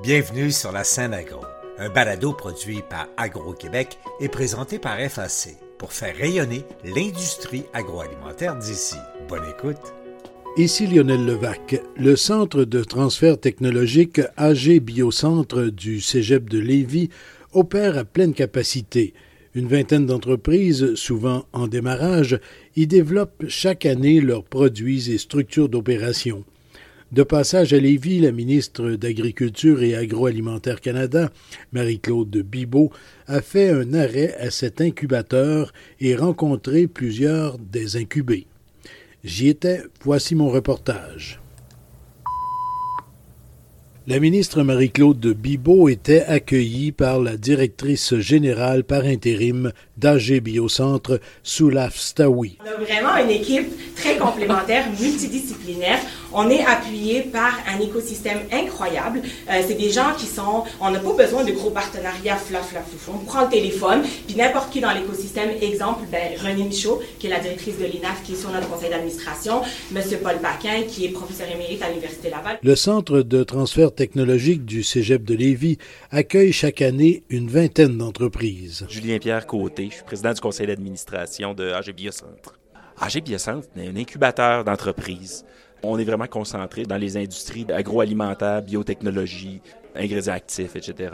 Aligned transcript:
Bienvenue 0.00 0.52
sur 0.52 0.70
la 0.70 0.84
scène 0.84 1.12
agro, 1.12 1.40
un 1.76 1.88
balado 1.88 2.32
produit 2.32 2.82
par 2.88 3.08
Agro-Québec 3.16 3.98
et 4.20 4.28
présenté 4.28 4.78
par 4.78 4.96
FAC 4.96 5.56
pour 5.76 5.92
faire 5.92 6.16
rayonner 6.16 6.62
l'industrie 6.84 7.64
agroalimentaire 7.72 8.54
d'ici. 8.54 8.94
Bonne 9.28 9.42
écoute. 9.50 9.92
Ici 10.56 10.86
Lionel 10.86 11.26
Levac. 11.26 11.82
Le 11.96 12.14
centre 12.14 12.62
de 12.62 12.84
transfert 12.84 13.40
technologique 13.40 14.20
AG 14.36 14.78
Biocentre 14.78 15.72
du 15.72 16.00
Cégep 16.00 16.48
de 16.48 16.60
Lévis 16.60 17.10
opère 17.52 17.98
à 17.98 18.04
pleine 18.04 18.34
capacité. 18.34 19.14
Une 19.56 19.66
vingtaine 19.66 20.06
d'entreprises, 20.06 20.94
souvent 20.94 21.44
en 21.52 21.66
démarrage, 21.66 22.38
y 22.76 22.86
développent 22.86 23.46
chaque 23.48 23.84
année 23.84 24.20
leurs 24.20 24.44
produits 24.44 25.10
et 25.10 25.18
structures 25.18 25.68
d'opération. 25.68 26.44
De 27.10 27.22
passage 27.22 27.72
à 27.72 27.78
Lévis, 27.78 28.20
la 28.20 28.32
ministre 28.32 28.90
d'Agriculture 28.90 29.82
et 29.82 29.94
Agroalimentaire 29.94 30.82
Canada, 30.82 31.30
Marie-Claude 31.72 32.36
Bibeau, 32.36 32.90
a 33.26 33.40
fait 33.40 33.70
un 33.70 33.94
arrêt 33.94 34.34
à 34.38 34.50
cet 34.50 34.82
incubateur 34.82 35.72
et 36.00 36.14
rencontré 36.14 36.86
plusieurs 36.86 37.56
des 37.58 37.96
incubés. 37.96 38.46
J'y 39.24 39.48
étais, 39.48 39.80
voici 40.02 40.34
mon 40.34 40.50
reportage. 40.50 41.40
La 44.06 44.20
ministre 44.20 44.62
Marie-Claude 44.62 45.34
Bibeau 45.34 45.90
était 45.90 46.22
accueillie 46.22 46.92
par 46.92 47.20
la 47.20 47.36
directrice 47.36 48.14
générale 48.16 48.82
par 48.82 49.04
intérim 49.04 49.70
d'AG 49.98 50.40
Biocentre, 50.40 51.20
Soulaf 51.42 51.94
Stawi. 51.94 52.56
On 52.64 52.68
a 52.70 52.82
vraiment 52.82 53.16
une 53.22 53.30
équipe 53.30 53.66
très 53.96 54.16
complémentaire, 54.16 54.86
multidisciplinaire. 54.98 55.98
On 56.32 56.50
est 56.50 56.64
appuyé 56.64 57.22
par 57.22 57.52
un 57.66 57.80
écosystème 57.80 58.40
incroyable. 58.52 59.22
Euh, 59.50 59.62
c'est 59.66 59.74
des 59.74 59.90
gens 59.90 60.12
qui 60.16 60.26
sont, 60.26 60.64
on 60.80 60.90
n'a 60.90 60.98
pas 60.98 61.12
besoin 61.12 61.44
de 61.44 61.52
gros 61.52 61.70
partenariats 61.70 62.36
fla 62.36 62.60
fla 62.60 62.80
fou. 62.80 63.12
On 63.14 63.24
prend 63.24 63.42
le 63.42 63.48
téléphone, 63.48 64.02
puis 64.26 64.36
n'importe 64.36 64.70
qui 64.70 64.80
dans 64.80 64.92
l'écosystème, 64.92 65.50
exemple, 65.60 66.04
ben, 66.10 66.32
René 66.38 66.64
Michaud, 66.64 67.00
qui 67.18 67.28
est 67.28 67.30
la 67.30 67.40
directrice 67.40 67.78
de 67.78 67.86
l'INAF, 67.86 68.22
qui 68.24 68.32
est 68.32 68.36
sur 68.36 68.50
notre 68.50 68.68
conseil 68.68 68.90
d'administration, 68.90 69.62
Monsieur 69.90 70.18
Paul 70.18 70.38
Paquin, 70.38 70.82
qui 70.86 71.06
est 71.06 71.08
professeur 71.10 71.48
émérite 71.50 71.82
à 71.82 71.88
l'Université 71.88 72.30
Laval. 72.30 72.58
Le 72.62 72.76
Centre 72.76 73.22
de 73.22 73.42
transfert 73.42 73.94
technologique 73.94 74.64
du 74.64 74.82
Cégep 74.82 75.24
de 75.24 75.34
Lévis 75.34 75.78
accueille 76.10 76.52
chaque 76.52 76.82
année 76.82 77.22
une 77.30 77.48
vingtaine 77.48 77.96
d'entreprises. 77.96 78.86
Julien-Pierre 78.88 79.46
Côté, 79.46 79.88
je 79.90 79.96
suis 79.96 80.04
président 80.04 80.32
du 80.32 80.40
conseil 80.40 80.66
d'administration 80.66 81.54
de 81.54 81.70
AG 81.70 81.92
Biocentre. 81.92 82.58
AG 83.00 83.22
Biocentre 83.22 83.68
est 83.76 83.88
un 83.88 83.96
incubateur 83.96 84.64
d'entreprises. 84.64 85.44
On 85.82 85.98
est 85.98 86.04
vraiment 86.04 86.26
concentré 86.26 86.84
dans 86.84 86.96
les 86.96 87.16
industries 87.16 87.66
agroalimentaires, 87.72 88.62
biotechnologie, 88.62 89.60
ingrédients 89.94 90.34
actifs, 90.34 90.74
etc. 90.76 91.12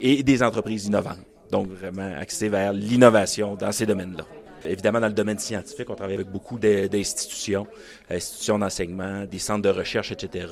Et 0.00 0.22
des 0.22 0.42
entreprises 0.42 0.86
innovantes. 0.86 1.18
Donc 1.50 1.68
vraiment 1.68 2.12
axé 2.18 2.48
vers 2.48 2.72
l'innovation 2.72 3.54
dans 3.54 3.72
ces 3.72 3.86
domaines-là. 3.86 4.24
Évidemment, 4.68 5.00
dans 5.00 5.08
le 5.08 5.12
domaine 5.12 5.38
scientifique, 5.38 5.88
on 5.90 5.94
travaille 5.94 6.14
avec 6.14 6.30
beaucoup 6.30 6.58
d'institutions, 6.58 7.66
institutions 8.10 8.58
d'enseignement, 8.58 9.24
des 9.24 9.38
centres 9.38 9.62
de 9.62 9.68
recherche, 9.68 10.12
etc. 10.12 10.46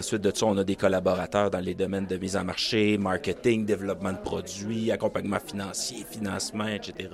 Ensuite 0.00 0.22
de 0.22 0.32
ça, 0.34 0.46
on 0.46 0.56
a 0.58 0.64
des 0.64 0.76
collaborateurs 0.76 1.50
dans 1.50 1.60
les 1.60 1.74
domaines 1.74 2.06
de 2.06 2.16
mise 2.16 2.36
en 2.36 2.44
marché, 2.44 2.98
marketing, 2.98 3.64
développement 3.64 4.12
de 4.12 4.18
produits, 4.18 4.90
accompagnement 4.90 5.38
financier, 5.40 6.04
financement, 6.10 6.68
etc. 6.68 7.08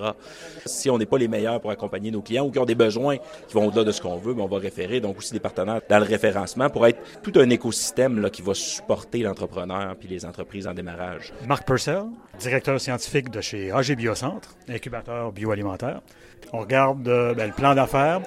Si 0.66 0.91
on 0.91 0.98
n'est 0.98 1.06
pas 1.06 1.19
les 1.19 1.28
meilleurs 1.28 1.60
pour 1.60 1.70
accompagner 1.70 2.10
nos 2.10 2.22
clients 2.22 2.47
ou 2.47 2.50
qui 2.50 2.58
ont 2.58 2.64
des 2.64 2.75
besoins 2.75 3.16
qui 3.48 3.55
vont 3.55 3.66
au-delà 3.66 3.84
de 3.84 3.92
ce 3.92 4.00
qu'on 4.00 4.16
veut, 4.16 4.34
mais 4.34 4.42
on 4.42 4.48
va 4.48 4.58
référer 4.58 5.00
donc 5.00 5.19
aussi 5.19 5.32
des 5.32 5.41
partenaires 5.41 5.80
dans 5.88 5.98
le 5.98 6.05
référencement 6.05 6.70
pour 6.70 6.86
être 6.86 7.00
tout 7.22 7.32
un 7.36 7.48
écosystème 7.50 8.28
qui 8.30 8.42
va 8.42 8.55
supporter 8.55 9.20
l'entrepreneur 9.20 9.97
puis 9.97 10.08
les 10.08 10.25
entreprises 10.25 10.66
en 10.66 10.75
démarrage. 10.75 11.32
Marc 11.47 11.66
Purcell, 11.66 12.05
directeur 12.38 12.80
scientifique 12.80 13.30
de 13.30 13.41
chez 13.41 13.70
AG 13.70 13.94
Biocentre, 13.97 14.56
incubateur 14.69 15.32
bioalimentaire. 15.32 16.00
On 16.53 16.61
regarde 16.61 17.09
euh, 17.09 17.34
ben, 17.34 17.47
le 17.47 17.53
plan 17.53 17.75
d'affaires, 17.75 18.21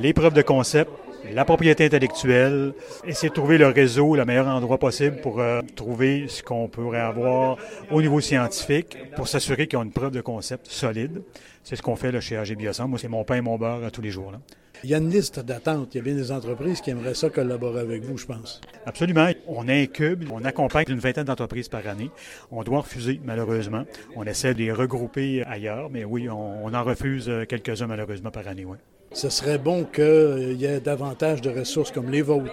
les 0.00 0.12
preuves 0.12 0.34
de 0.34 0.42
concept, 0.42 0.90
la 1.32 1.44
propriété 1.44 1.86
intellectuelle, 1.86 2.74
essayer 3.06 3.28
de 3.28 3.34
trouver 3.34 3.58
le 3.58 3.68
réseau, 3.68 4.14
le 4.14 4.24
meilleur 4.24 4.46
endroit 4.46 4.78
possible 4.78 5.20
pour 5.20 5.40
euh, 5.40 5.62
trouver 5.74 6.26
ce 6.28 6.42
qu'on 6.42 6.68
pourrait 6.68 7.00
avoir 7.00 7.56
au 7.90 8.02
niveau 8.02 8.20
scientifique 8.20 8.96
pour 9.16 9.28
s'assurer 9.28 9.66
qu'ils 9.66 9.78
ont 9.78 9.84
une 9.84 9.92
preuve 9.92 10.12
de 10.12 10.20
concept 10.20 10.66
solide. 10.66 11.22
C'est 11.62 11.76
ce 11.76 11.82
qu'on 11.82 11.96
fait 11.96 12.12
là, 12.12 12.20
chez 12.20 12.36
AG 12.36 12.54
Biocentre. 12.56 12.88
Moi, 12.88 12.98
c'est 12.98 13.08
mon 13.08 13.24
pain 13.24 13.36
et 13.36 13.40
mon 13.40 13.56
beurre 13.56 13.90
tous 13.90 14.02
les 14.02 14.10
jours. 14.10 14.32
Là. 14.32 14.40
Il 14.82 14.90
y 14.90 14.94
a 14.94 14.98
une 14.98 15.08
liste 15.08 15.40
d'attente. 15.40 15.94
Il 15.94 15.98
y 15.98 16.00
a 16.00 16.04
bien 16.04 16.14
des 16.14 16.30
entreprises 16.30 16.82
qui 16.82 16.90
aimeraient 16.90 17.14
ça 17.14 17.30
collaborer 17.30 17.80
avec 17.80 18.02
vous, 18.02 18.18
je 18.18 18.26
pense. 18.26 18.60
Absolument. 18.84 19.30
On 19.46 19.66
incube, 19.66 20.24
on 20.30 20.44
accompagne 20.44 20.84
une 20.88 20.98
vingtaine 20.98 21.24
d'entreprises 21.24 21.70
par 21.70 21.86
année. 21.88 22.10
On 22.50 22.62
doit 22.64 22.80
refuser, 22.80 23.18
malheureusement. 23.24 23.84
On 24.14 24.24
essaie 24.24 24.52
de 24.52 24.58
les 24.58 24.72
regrouper 24.72 25.42
ailleurs, 25.44 25.88
mais 25.88 26.04
oui, 26.04 26.28
on, 26.28 26.74
en 26.74 26.84
refuse 26.84 27.30
quelques-uns, 27.48 27.86
malheureusement, 27.86 28.30
par 28.30 28.46
année, 28.46 28.66
oui 28.66 28.76
ce 29.14 29.30
serait 29.30 29.58
bon 29.58 29.84
qu'il 29.84 30.56
y 30.58 30.64
ait 30.66 30.80
davantage 30.80 31.40
de 31.40 31.50
ressources 31.50 31.90
comme 31.90 32.10
les 32.10 32.22
vôtres. 32.22 32.52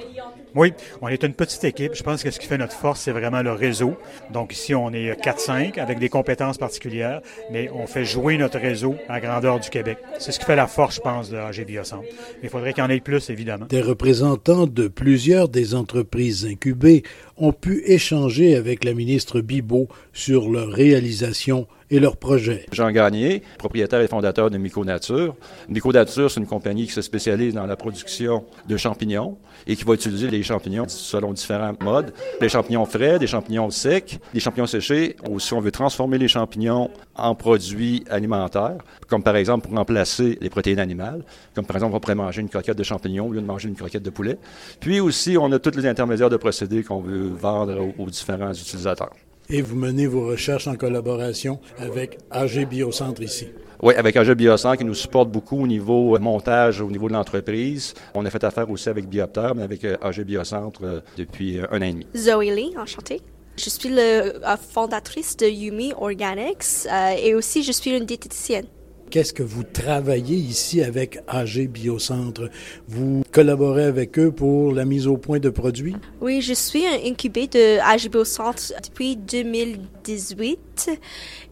Oui, 0.53 0.73
on 1.01 1.07
est 1.07 1.23
une 1.23 1.33
petite 1.33 1.63
équipe. 1.63 1.95
Je 1.95 2.03
pense 2.03 2.23
que 2.23 2.29
ce 2.29 2.37
qui 2.37 2.45
fait 2.45 2.57
notre 2.57 2.73
force, 2.73 2.99
c'est 2.99 3.11
vraiment 3.11 3.41
le 3.41 3.53
réseau. 3.53 3.95
Donc 4.33 4.51
ici, 4.53 4.75
on 4.75 4.91
est 4.91 5.13
4-5 5.13 5.79
avec 5.79 5.97
des 5.97 6.09
compétences 6.09 6.57
particulières, 6.57 7.21
mais 7.51 7.69
on 7.73 7.87
fait 7.87 8.03
jouer 8.03 8.37
notre 8.37 8.59
réseau 8.59 8.95
à 9.07 9.21
grandeur 9.21 9.59
du 9.59 9.69
Québec. 9.69 9.97
C'est 10.19 10.33
ce 10.33 10.39
qui 10.39 10.45
fait 10.45 10.57
la 10.57 10.67
force, 10.67 10.95
je 10.95 11.01
pense, 11.01 11.29
de 11.29 11.37
AG 11.37 11.65
Biocentre. 11.65 12.03
Mais 12.03 12.43
il 12.43 12.49
faudrait 12.49 12.73
qu'il 12.73 12.83
y 12.83 12.85
en 12.85 12.89
ait 12.89 12.99
plus, 12.99 13.29
évidemment. 13.29 13.65
Des 13.67 13.81
représentants 13.81 14.67
de 14.67 14.89
plusieurs 14.89 15.47
des 15.47 15.73
entreprises 15.73 16.45
incubées 16.45 17.03
ont 17.37 17.53
pu 17.53 17.83
échanger 17.85 18.55
avec 18.55 18.83
la 18.83 18.93
ministre 18.93 19.39
Bibot 19.39 19.87
sur 20.11 20.49
leur 20.49 20.69
réalisation 20.69 21.65
et 21.91 21.99
leurs 21.99 22.17
projets. 22.17 22.65
Jean 22.71 22.89
Gagné, 22.89 23.43
propriétaire 23.59 23.99
et 23.99 24.07
fondateur 24.07 24.49
de 24.49 24.57
Myconature. 24.57 25.35
Myconature, 25.67 26.31
c'est 26.31 26.39
une 26.39 26.47
compagnie 26.47 26.87
qui 26.87 26.93
se 26.93 27.01
spécialise 27.01 27.53
dans 27.53 27.65
la 27.65 27.75
production 27.75 28.45
de 28.67 28.77
champignons 28.77 29.37
et 29.67 29.75
qui 29.75 29.83
va 29.83 29.93
utiliser 29.93 30.29
les 30.29 30.41
champignons 30.41 30.87
selon 30.87 31.33
différents 31.33 31.73
modes. 31.81 32.13
Les 32.39 32.47
champignons 32.47 32.85
frais, 32.85 33.19
des 33.19 33.27
champignons 33.27 33.69
secs, 33.69 34.19
des 34.33 34.39
champignons 34.39 34.67
séchés. 34.67 35.17
Aussi, 35.29 35.53
on 35.53 35.59
veut 35.59 35.71
transformer 35.71 36.17
les 36.17 36.29
champignons 36.29 36.89
en 37.15 37.35
produits 37.35 38.05
alimentaires, 38.09 38.77
comme 39.07 39.21
par 39.21 39.35
exemple 39.35 39.67
pour 39.67 39.77
remplacer 39.77 40.37
les 40.39 40.49
protéines 40.49 40.79
animales, 40.79 41.23
comme 41.53 41.65
par 41.65 41.75
exemple 41.75 41.95
on 41.95 41.99
pourrait 41.99 42.15
manger 42.15 42.41
une 42.41 42.49
croquette 42.49 42.77
de 42.77 42.83
champignons 42.83 43.27
au 43.27 43.33
lieu 43.33 43.41
de 43.41 43.45
manger 43.45 43.67
une 43.67 43.75
croquette 43.75 44.03
de 44.03 44.09
poulet. 44.09 44.37
Puis 44.79 45.01
aussi, 45.01 45.37
on 45.37 45.51
a 45.51 45.59
tous 45.59 45.75
les 45.75 45.85
intermédiaires 45.85 46.29
de 46.29 46.37
procédés 46.37 46.83
qu'on 46.83 47.01
veut 47.01 47.27
vendre 47.27 47.77
aux 47.99 48.09
différents 48.09 48.53
utilisateurs 48.53 49.11
et 49.49 49.61
vous 49.61 49.75
menez 49.75 50.07
vos 50.07 50.27
recherches 50.27 50.67
en 50.67 50.75
collaboration 50.75 51.59
avec 51.77 52.17
AG 52.31 52.67
Biocentre 52.67 53.21
ici. 53.21 53.47
Oui, 53.81 53.95
avec 53.95 54.15
AG 54.15 54.31
Biocentre 54.33 54.77
qui 54.77 54.85
nous 54.85 54.93
supporte 54.93 55.29
beaucoup 55.29 55.63
au 55.63 55.67
niveau 55.67 56.17
montage, 56.19 56.81
au 56.81 56.91
niveau 56.91 57.07
de 57.07 57.13
l'entreprise. 57.13 57.95
On 58.13 58.23
a 58.25 58.29
fait 58.29 58.43
affaire 58.43 58.69
aussi 58.69 58.89
avec 58.89 59.07
Biopter, 59.07 59.49
mais 59.55 59.63
avec 59.63 59.83
euh, 59.83 59.97
AG 60.01 60.21
Biocentre 60.21 60.81
euh, 60.83 60.99
depuis 61.17 61.57
euh, 61.57 61.65
un 61.71 61.79
an 61.79 61.85
et 61.85 61.93
demi. 61.93 62.07
Zoé 62.15 62.55
Lee, 62.55 62.73
enchantée. 62.77 63.21
Je 63.57 63.69
suis 63.69 63.89
la 63.89 64.57
fondatrice 64.57 65.35
de 65.35 65.45
Yumi 65.45 65.93
Organics 65.99 66.87
et 67.17 67.35
aussi 67.35 67.63
je 67.63 67.71
suis 67.73 67.91
une 67.91 68.05
diététicienne. 68.05 68.65
Qu'est-ce 69.11 69.33
que 69.33 69.43
vous 69.43 69.63
travaillez 69.63 70.37
ici 70.37 70.81
avec 70.81 71.19
AG 71.27 71.67
Biocentre? 71.67 72.43
Vous 72.87 73.23
collaborez 73.29 73.83
avec 73.83 74.17
eux 74.17 74.31
pour 74.31 74.71
la 74.71 74.85
mise 74.85 75.05
au 75.05 75.17
point 75.17 75.39
de 75.39 75.49
produits? 75.49 75.97
Oui, 76.21 76.39
je 76.41 76.53
suis 76.53 76.87
un 76.87 77.11
incubé 77.11 77.47
de 77.47 77.79
AG 77.79 78.09
Biocentre 78.09 78.71
depuis 78.81 79.17
2018 79.17 80.91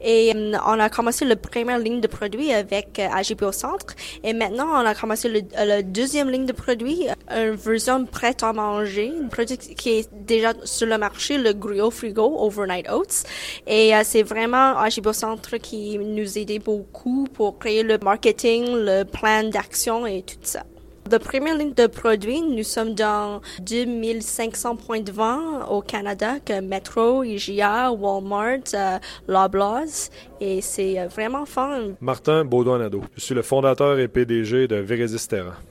et 0.01 0.31
euh, 0.33 0.53
on 0.65 0.79
a 0.79 0.89
commencé 0.89 1.25
la 1.25 1.35
première 1.35 1.79
ligne 1.79 1.99
de 1.99 2.07
produits 2.07 2.53
avec 2.53 2.97
euh, 2.97 3.09
AG 3.11 3.35
Biocentre 3.37 3.93
et 4.23 4.31
maintenant 4.31 4.81
on 4.81 4.85
a 4.85 4.95
commencé 4.95 5.27
euh, 5.27 5.65
la 5.65 5.81
deuxième 5.81 6.29
ligne 6.29 6.45
de 6.45 6.53
produits, 6.53 7.07
une 7.29 7.55
version 7.55 8.05
prête 8.05 8.41
à 8.41 8.53
manger, 8.53 9.11
un 9.21 9.27
produit 9.27 9.57
qui 9.57 9.89
est 9.89 10.09
déjà 10.13 10.53
sur 10.63 10.87
le 10.87 10.97
marché, 10.97 11.37
le 11.37 11.51
Griot 11.51 11.91
Frigo 11.91 12.37
Overnight 12.39 12.89
Oats. 12.89 13.25
Et 13.67 13.91
c'est 14.03 14.23
vraiment 14.23 14.77
AG 14.77 15.01
Biocentre 15.01 15.59
qui 15.59 15.97
nous 15.97 16.37
aidait 16.37 16.59
beaucoup 16.59 17.18
pour 17.33 17.59
créer 17.59 17.83
le 17.83 17.97
marketing, 17.97 18.65
le 18.67 19.03
plan 19.03 19.43
d'action 19.49 20.05
et 20.05 20.23
tout 20.23 20.35
ça. 20.41 20.63
La 21.11 21.17
première 21.17 21.57
ligne 21.57 21.73
de 21.73 21.87
produits, 21.87 22.41
nous 22.41 22.61
sommes 22.61 22.93
dans 22.93 23.41
2500 23.61 24.75
points 24.75 24.99
de 24.99 25.11
vente 25.11 25.67
au 25.67 25.81
Canada, 25.81 26.35
que 26.45 26.61
Metro, 26.61 27.23
IGA, 27.23 27.91
Walmart, 27.91 28.75
euh, 28.75 28.99
Loblaws, 29.27 30.11
et 30.39 30.61
c'est 30.61 30.99
euh, 30.99 31.07
vraiment 31.07 31.47
fun. 31.47 31.93
Martin 31.99 32.45
Baudouin-Nadeau. 32.45 33.01
Je 33.15 33.21
suis 33.21 33.33
le 33.33 33.41
fondateur 33.41 33.97
et 33.97 34.07
PDG 34.07 34.67
de 34.67 34.75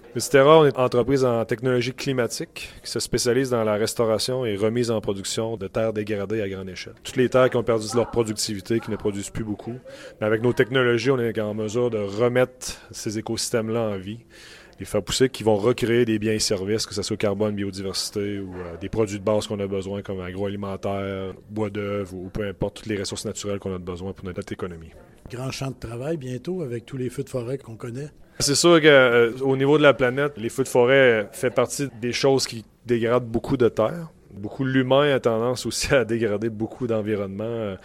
Veresistera. 0.09 0.45
Terra, 0.45 0.67
est 0.67 0.71
une 0.71 0.85
entreprise 0.85 1.25
en 1.25 1.45
technologie 1.45 1.93
climatique 1.93 2.73
qui 2.83 2.91
se 2.91 3.01
spécialise 3.01 3.51
dans 3.51 3.65
la 3.65 3.75
restauration 3.75 4.45
et 4.45 4.57
remise 4.57 4.91
en 4.91 5.01
production 5.01 5.57
de 5.57 5.69
terres 5.69 5.93
dégradées 5.93 6.43
à 6.43 6.49
grande 6.49 6.69
échelle. 6.69 6.95
Toutes 7.03 7.17
les 7.17 7.29
terres 7.29 7.51
qui 7.51 7.57
ont 7.57 7.63
perdu 7.63 7.87
leur 7.95 8.11
productivité, 8.11 8.81
qui 8.81 8.91
ne 8.91 8.97
produisent 8.97 9.31
plus 9.31 9.45
beaucoup. 9.45 9.75
Mais 10.21 10.27
avec 10.27 10.43
nos 10.43 10.53
technologies, 10.53 11.11
on 11.11 11.19
est 11.19 11.39
en 11.39 11.55
mesure 11.55 11.91
de 11.91 11.99
remettre 11.99 12.81
ces 12.91 13.19
écosystèmes-là 13.19 13.81
en 13.81 13.97
vie 13.97 14.19
des 14.79 14.85
faire 14.85 15.03
pousser 15.03 15.29
qui 15.29 15.43
vont 15.43 15.57
recréer 15.57 16.05
des 16.05 16.19
biens 16.19 16.35
et 16.35 16.39
services, 16.39 16.87
que 16.87 16.95
ce 16.95 17.03
soit 17.03 17.17
carbone, 17.17 17.55
biodiversité 17.55 18.39
ou 18.39 18.55
euh, 18.55 18.77
des 18.81 18.89
produits 18.89 19.19
de 19.19 19.25
base 19.25 19.47
qu'on 19.47 19.59
a 19.59 19.67
besoin 19.67 20.03
comme 20.03 20.21
agroalimentaire, 20.21 21.35
bois 21.51 21.71
d'œuvre 21.71 22.15
ou 22.15 22.31
peu 22.31 22.47
importe 22.47 22.77
toutes 22.77 22.87
les 22.87 22.97
ressources 22.97 23.25
naturelles 23.25 23.59
qu'on 23.59 23.75
a 23.75 23.79
besoin 23.79 24.13
pour 24.13 24.25
notre 24.25 24.53
économie. 24.53 24.91
Grand 25.31 25.51
champ 25.51 25.71
de 25.71 25.77
travail 25.79 26.17
bientôt 26.17 26.63
avec 26.63 26.87
tous 26.87 26.97
les 26.97 27.11
feux 27.11 27.23
de 27.23 27.29
forêt 27.29 27.59
qu'on 27.59 27.77
connaît. 27.77 28.09
C'est 28.41 28.55
sûr 28.55 28.81
qu'au 28.81 28.87
euh, 28.87 29.57
niveau 29.57 29.79
de 29.79 29.83
la 29.83 29.93
planète, 29.93 30.35
les 30.37 30.49
feux 30.49 30.63
de 30.63 30.69
forêt 30.69 31.29
font 31.33 31.51
partie 31.51 31.89
des 32.01 32.13
choses 32.13 32.47
qui 32.47 32.65
dégradent 32.87 33.27
beaucoup 33.27 33.57
de 33.57 33.69
terre. 33.69 34.11
Beaucoup 34.31 34.65
l'humain 34.65 35.13
a 35.15 35.21
tendance 35.21 35.67
aussi 35.67 35.93
à 35.95 36.05
dégrader 36.05 36.49
beaucoup 36.49 36.87
d'environnement 36.87 37.45
euh, 37.45 37.77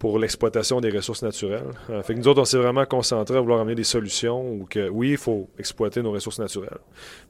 pour 0.00 0.18
l'exploitation 0.18 0.80
des 0.80 0.88
ressources 0.88 1.22
naturelles. 1.22 1.72
Euh, 1.90 2.02
fait 2.02 2.14
que 2.14 2.18
nous 2.18 2.26
autres, 2.26 2.40
on 2.40 2.46
s'est 2.46 2.56
vraiment 2.56 2.86
concentré 2.86 3.36
à 3.36 3.40
vouloir 3.40 3.60
amener 3.60 3.74
des 3.74 3.84
solutions 3.84 4.50
où 4.50 4.64
que, 4.64 4.88
oui, 4.88 5.10
il 5.10 5.16
faut 5.18 5.50
exploiter 5.58 6.00
nos 6.02 6.10
ressources 6.10 6.38
naturelles, 6.38 6.78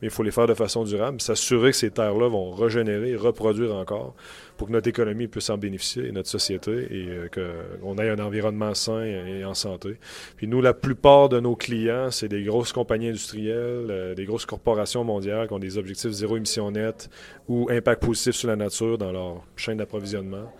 mais 0.00 0.06
il 0.06 0.10
faut 0.10 0.22
les 0.22 0.30
faire 0.30 0.46
de 0.46 0.54
façon 0.54 0.84
durable, 0.84 1.20
s'assurer 1.20 1.72
que 1.72 1.76
ces 1.76 1.90
terres-là 1.90 2.28
vont 2.28 2.52
régénérer, 2.52 3.16
reproduire 3.16 3.74
encore 3.74 4.14
pour 4.56 4.68
que 4.68 4.72
notre 4.72 4.86
économie 4.86 5.26
puisse 5.26 5.50
en 5.50 5.58
bénéficier 5.58 6.06
et 6.06 6.12
notre 6.12 6.28
société 6.28 6.70
et 6.70 7.08
euh, 7.08 7.28
qu'on 7.80 7.98
ait 7.98 8.08
un 8.08 8.20
environnement 8.20 8.72
sain 8.74 9.02
et 9.02 9.44
en 9.44 9.54
santé. 9.54 9.98
Puis 10.36 10.46
nous, 10.46 10.60
la 10.60 10.72
plupart 10.72 11.28
de 11.28 11.40
nos 11.40 11.56
clients, 11.56 12.12
c'est 12.12 12.28
des 12.28 12.44
grosses 12.44 12.72
compagnies 12.72 13.08
industrielles, 13.08 13.88
euh, 13.90 14.14
des 14.14 14.26
grosses 14.26 14.46
corporations 14.46 15.02
mondiales 15.02 15.48
qui 15.48 15.54
ont 15.54 15.58
des 15.58 15.76
objectifs 15.76 16.12
zéro 16.12 16.36
émission 16.36 16.70
nette 16.70 17.10
ou 17.48 17.68
impact 17.68 18.04
positif 18.04 18.36
sur 18.36 18.46
la 18.46 18.54
nature 18.54 18.96
dans 18.96 19.10
leur 19.10 19.42
chaîne 19.56 19.78
d'approvisionnement. 19.78 20.52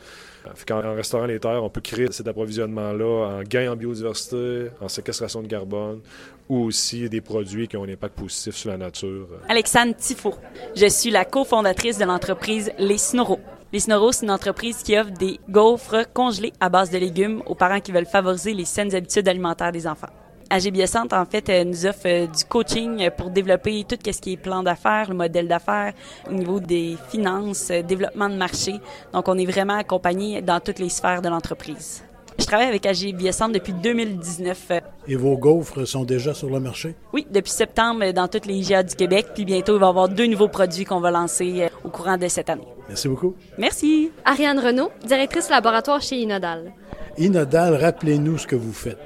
En 0.46 0.94
restaurant 0.94 1.26
les 1.26 1.38
terres, 1.38 1.62
on 1.62 1.70
peut 1.70 1.80
créer 1.80 2.10
cet 2.10 2.28
approvisionnement-là 2.28 3.38
en 3.38 3.42
gain 3.42 3.72
en 3.72 3.76
biodiversité, 3.76 4.68
en 4.80 4.88
séquestration 4.88 5.42
de 5.42 5.48
carbone 5.48 6.00
ou 6.48 6.64
aussi 6.64 7.08
des 7.08 7.20
produits 7.20 7.68
qui 7.68 7.76
ont 7.76 7.84
un 7.84 7.88
impact 7.88 8.18
positif 8.18 8.56
sur 8.56 8.70
la 8.70 8.76
nature. 8.76 9.28
Alexandre 9.48 9.94
Tifo. 9.96 10.34
Je 10.74 10.86
suis 10.86 11.10
la 11.10 11.24
cofondatrice 11.24 11.98
de 11.98 12.04
l'entreprise 12.04 12.72
Les 12.78 12.98
Snoros. 12.98 13.40
Les 13.72 13.80
Snoros, 13.80 14.12
c'est 14.12 14.26
une 14.26 14.32
entreprise 14.32 14.82
qui 14.82 14.98
offre 14.98 15.12
des 15.12 15.38
gaufres 15.48 16.12
congelés 16.12 16.52
à 16.58 16.68
base 16.68 16.90
de 16.90 16.98
légumes 16.98 17.42
aux 17.46 17.54
parents 17.54 17.80
qui 17.80 17.92
veulent 17.92 18.06
favoriser 18.06 18.52
les 18.52 18.64
saines 18.64 18.94
habitudes 18.94 19.28
alimentaires 19.28 19.70
des 19.70 19.86
enfants. 19.86 20.08
AG 20.52 20.72
Biocentre, 20.72 21.14
en 21.14 21.24
fait, 21.24 21.48
euh, 21.48 21.62
nous 21.62 21.86
offre 21.86 22.06
euh, 22.06 22.26
du 22.26 22.44
coaching 22.44 23.08
pour 23.16 23.30
développer 23.30 23.84
tout 23.88 23.96
ce 24.04 24.20
qui 24.20 24.32
est 24.32 24.36
plan 24.36 24.64
d'affaires, 24.64 25.08
le 25.08 25.14
modèle 25.14 25.46
d'affaires, 25.46 25.92
au 26.28 26.32
niveau 26.32 26.58
des 26.58 26.96
finances, 27.08 27.68
euh, 27.70 27.82
développement 27.82 28.28
de 28.28 28.34
marché. 28.34 28.74
Donc, 29.12 29.28
on 29.28 29.38
est 29.38 29.46
vraiment 29.46 29.78
accompagné 29.78 30.42
dans 30.42 30.58
toutes 30.58 30.80
les 30.80 30.88
sphères 30.88 31.22
de 31.22 31.28
l'entreprise. 31.28 32.02
Je 32.36 32.46
travaille 32.46 32.66
avec 32.66 32.84
AG 32.84 33.14
Biocentre 33.14 33.52
depuis 33.52 33.72
2019. 33.72 34.72
Et 35.06 35.14
vos 35.14 35.36
gaufres 35.36 35.86
sont 35.86 36.02
déjà 36.04 36.34
sur 36.34 36.50
le 36.50 36.58
marché? 36.58 36.96
Oui, 37.12 37.26
depuis 37.30 37.52
septembre 37.52 38.10
dans 38.12 38.26
toutes 38.26 38.46
les 38.46 38.54
IGA 38.54 38.82
du 38.82 38.96
Québec. 38.96 39.28
Puis 39.34 39.44
bientôt, 39.44 39.76
il 39.76 39.80
va 39.80 39.86
y 39.86 39.88
avoir 39.90 40.08
deux 40.08 40.26
nouveaux 40.26 40.48
produits 40.48 40.84
qu'on 40.84 41.00
va 41.00 41.12
lancer 41.12 41.68
au 41.84 41.90
courant 41.90 42.16
de 42.16 42.26
cette 42.26 42.50
année. 42.50 42.66
Merci 42.88 43.06
beaucoup. 43.06 43.36
Merci. 43.56 44.10
Ariane 44.24 44.58
Renault, 44.58 44.90
directrice 45.06 45.48
laboratoire 45.48 46.00
chez 46.00 46.16
Inodal. 46.16 46.72
Inodal, 47.20 47.74
rappelez-nous 47.74 48.38
ce 48.38 48.46
que 48.46 48.56
vous 48.56 48.72
faites. 48.72 48.96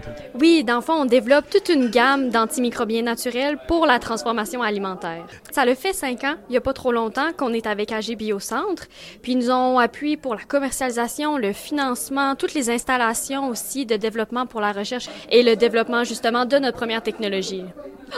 Oui, 0.40 0.62
dans 0.62 0.76
le 0.76 0.82
fond, 0.82 0.92
on 0.92 1.04
développe 1.04 1.50
toute 1.50 1.68
une 1.68 1.90
gamme 1.90 2.30
d'antimicrobiens 2.30 3.02
naturels 3.02 3.58
pour 3.66 3.86
la 3.86 3.98
transformation 3.98 4.62
alimentaire. 4.62 5.26
Ça 5.50 5.64
le 5.64 5.74
fait 5.74 5.92
cinq 5.92 6.22
ans, 6.22 6.36
il 6.48 6.52
n'y 6.52 6.56
a 6.56 6.60
pas 6.60 6.72
trop 6.72 6.92
longtemps, 6.92 7.32
qu'on 7.36 7.52
est 7.52 7.66
avec 7.66 7.90
AG 7.90 8.14
Biocentre. 8.16 8.86
Puis 9.20 9.32
ils 9.32 9.38
nous 9.38 9.50
ont 9.50 9.80
appuyé 9.80 10.16
pour 10.16 10.36
la 10.36 10.42
commercialisation, 10.42 11.38
le 11.38 11.52
financement, 11.52 12.36
toutes 12.36 12.54
les 12.54 12.70
installations 12.70 13.48
aussi 13.48 13.84
de 13.84 13.96
développement 13.96 14.46
pour 14.46 14.60
la 14.60 14.70
recherche 14.70 15.08
et 15.32 15.42
le 15.42 15.56
développement 15.56 16.04
justement 16.04 16.44
de 16.44 16.56
notre 16.58 16.76
première 16.76 17.02
technologie. 17.02 17.64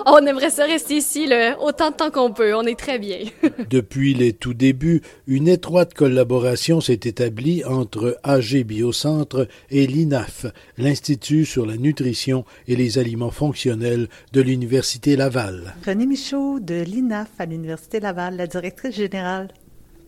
On 0.04 0.18
aimerait 0.26 0.50
ça 0.50 0.64
rester 0.64 0.96
ici 0.96 1.26
le 1.26 1.54
autant 1.60 1.90
de 1.90 1.96
temps 1.96 2.10
qu'on 2.10 2.32
peut. 2.32 2.54
On 2.54 2.62
est 2.62 2.78
très 2.78 2.98
bien. 2.98 3.18
Depuis 3.70 4.14
les 4.14 4.32
tout 4.32 4.54
débuts, 4.54 5.02
une 5.26 5.48
étroite 5.48 5.94
collaboration 5.94 6.80
s'est 6.80 7.00
établie 7.04 7.64
entre 7.64 8.18
AG 8.22 8.62
Biocentre 8.64 9.46
et 9.70 9.85
l'INAF, 9.86 10.46
l'Institut 10.78 11.44
sur 11.44 11.66
la 11.66 11.76
nutrition 11.76 12.44
et 12.68 12.76
les 12.76 12.98
aliments 12.98 13.30
fonctionnels 13.30 14.08
de 14.32 14.40
l'Université 14.40 15.16
Laval. 15.16 15.74
René 15.86 16.06
Michaud 16.06 16.60
de 16.60 16.82
l'INAF 16.82 17.30
à 17.38 17.46
l'Université 17.46 18.00
Laval, 18.00 18.36
la 18.36 18.46
directrice 18.46 18.96
générale. 18.96 19.48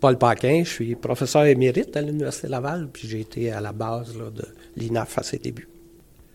Paul 0.01 0.17
Paquin, 0.17 0.63
je 0.65 0.71
suis 0.71 0.95
professeur 0.95 1.45
émérite 1.45 1.97
à 1.97 2.03
l'Université 2.03 2.49
Laval, 2.49 2.89
puis 2.93 3.09
j'ai 3.09 3.21
été 3.21 3.51
à 3.51 3.61
la 3.61 3.73
base 3.73 4.15
de 4.15 4.45
l'INAF 4.77 5.19
à 5.19 5.23
ses 5.23 5.39
débuts. 5.39 5.69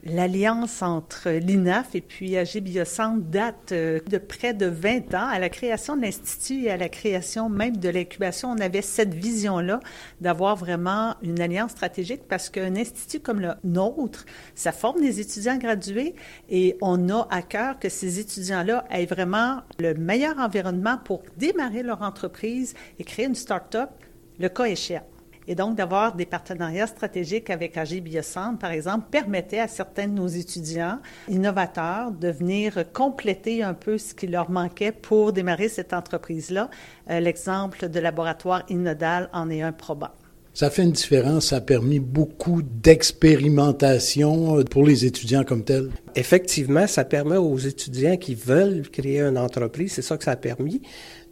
L'alliance 0.05 0.81
entre 0.81 1.29
l'INAF 1.29 1.95
et 1.95 2.01
puis 2.01 2.35
AG 2.35 2.59
Biocentre 2.59 3.23
date 3.23 3.71
euh, 3.71 4.01
de 4.09 4.17
près 4.17 4.53
de 4.53 4.65
20 4.65 5.13
ans. 5.13 5.27
À 5.27 5.39
la 5.39 5.47
création 5.47 5.95
de 5.95 6.01
l'Institut 6.01 6.63
et 6.63 6.71
à 6.71 6.75
la 6.75 6.89
création 6.89 7.47
même 7.47 7.77
de 7.77 7.88
l'incubation, 7.88 8.51
on 8.51 8.57
avait 8.57 8.81
cette 8.81 9.13
vision-là 9.13 9.79
d'avoir 10.19 10.57
vraiment 10.57 11.15
une 11.21 11.39
alliance 11.39 11.71
stratégique 11.71 12.23
parce 12.27 12.50
qu'un 12.50 12.75
institut 12.75 13.21
comme 13.21 13.39
le 13.39 13.53
nôtre, 13.63 14.25
ça 14.55 14.73
forme 14.73 15.00
des 15.00 15.21
étudiants 15.21 15.57
gradués 15.57 16.15
et 16.50 16.75
on 16.81 17.07
a 17.07 17.25
à 17.31 17.41
cœur 17.41 17.79
que 17.79 17.88
ces 17.88 18.19
étudiants-là 18.19 18.83
aient 18.91 19.05
vraiment 19.05 19.61
le 19.79 19.94
meilleur 19.94 20.38
environnement 20.38 20.97
pour 20.97 21.23
démarrer 21.38 21.81
leur 21.81 22.01
entreprise 22.01 22.73
et 23.00 23.05
créer 23.05 23.27
une 23.27 23.35
start-up, 23.35 23.89
le 24.38 24.50
cas 24.50 24.65
échéant. 24.65 25.07
Et 25.48 25.56
donc, 25.56 25.75
d'avoir 25.75 26.16
des 26.16 26.25
partenariats 26.25 26.88
stratégiques 26.88 27.50
avec 27.50 27.78
AG 27.78 28.01
Biocentre, 28.01 28.60
par 28.60 28.72
exemple, 28.72 29.07
permettait 29.12 29.60
à 29.60 29.68
certains 29.68 30.07
de 30.07 30.13
nos 30.13 30.28
étudiants 30.28 31.00
innovateurs 31.28 32.12
de 32.12 32.30
venir 32.30 32.86
compléter 32.94 33.63
un 33.63 33.74
peu 33.74 33.98
ce 33.98 34.13
qui 34.13 34.28
leur 34.28 34.50
manquait 34.50 34.92
pour 34.92 35.34
démarrer 35.34 35.69
cette 35.69 35.94
entreprise-là. 35.94 36.69
Euh, 37.10 37.19
l'exemple 37.19 37.90
de 37.90 38.00
laboratoire 38.00 38.63
Inodal 38.69 39.30
en 39.34 39.50
est 39.50 39.62
un 39.62 39.72
probant. 39.72 40.12
Ça 40.55 40.69
fait 40.69 40.83
une 40.83 40.91
différence, 40.91 41.47
ça 41.47 41.55
a 41.55 41.61
permis 41.61 42.00
beaucoup 42.00 42.61
d'expérimentation 42.61 44.59
euh, 44.59 44.63
pour 44.63 44.85
les 44.85 45.03
étudiants 45.03 45.44
comme 45.44 45.63
tels. 45.63 45.89
Effectivement, 46.13 46.85
ça 46.85 47.03
permet 47.05 47.38
aux 47.38 47.57
étudiants 47.57 48.17
qui 48.17 48.35
veulent 48.35 48.88
créer 48.91 49.21
une 49.21 49.39
entreprise, 49.39 49.94
c'est 49.94 50.03
ça 50.03 50.15
que 50.15 50.23
ça 50.23 50.31
a 50.31 50.35
permis, 50.35 50.83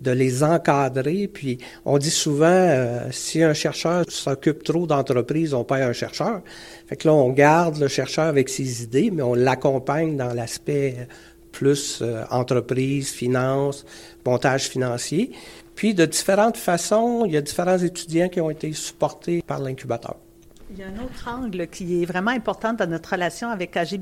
de 0.01 0.09
les 0.09 0.43
encadrer. 0.43 1.27
Puis 1.27 1.59
on 1.85 1.99
dit 1.99 2.09
souvent, 2.09 2.47
euh, 2.47 3.09
si 3.11 3.43
un 3.43 3.53
chercheur 3.53 4.05
s'occupe 4.09 4.63
trop 4.63 4.87
d'entreprises, 4.87 5.53
on 5.53 5.63
perd 5.63 5.83
un 5.83 5.93
chercheur. 5.93 6.41
Fait 6.87 6.95
que 6.95 7.07
là, 7.07 7.13
on 7.13 7.29
garde 7.29 7.77
le 7.77 7.87
chercheur 7.87 8.25
avec 8.25 8.49
ses 8.49 8.81
idées, 8.81 9.11
mais 9.11 9.21
on 9.21 9.35
l'accompagne 9.35 10.17
dans 10.17 10.33
l'aspect 10.33 11.07
plus 11.51 11.99
euh, 12.01 12.23
entreprise, 12.31 13.11
finance, 13.11 13.85
montage 14.25 14.63
financier. 14.63 15.31
Puis 15.81 15.95
de 15.95 16.05
différentes 16.05 16.57
façons, 16.57 17.23
il 17.25 17.31
y 17.31 17.37
a 17.37 17.41
différents 17.41 17.79
étudiants 17.79 18.29
qui 18.29 18.39
ont 18.39 18.51
été 18.51 18.71
supportés 18.71 19.41
par 19.41 19.57
l'incubateur. 19.57 20.15
Il 20.73 20.79
y 20.79 20.83
a 20.83 20.87
un 20.87 21.03
autre 21.03 21.27
angle 21.27 21.67
qui 21.67 22.01
est 22.01 22.05
vraiment 22.05 22.31
important 22.31 22.71
dans 22.71 22.89
notre 22.89 23.09
relation 23.09 23.49
avec 23.49 23.75
AG 23.75 23.99